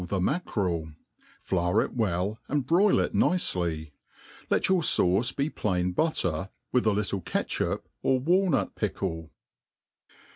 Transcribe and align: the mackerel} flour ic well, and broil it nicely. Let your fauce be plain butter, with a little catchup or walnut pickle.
the 0.07 0.19
mackerel} 0.19 0.89
flour 1.43 1.83
ic 1.83 1.91
well, 1.93 2.39
and 2.47 2.65
broil 2.65 2.99
it 2.99 3.13
nicely. 3.13 3.93
Let 4.49 4.67
your 4.67 4.81
fauce 4.81 5.31
be 5.31 5.47
plain 5.51 5.91
butter, 5.91 6.49
with 6.71 6.87
a 6.87 6.91
little 6.91 7.21
catchup 7.21 7.87
or 8.01 8.19
walnut 8.19 8.73
pickle. 8.73 9.29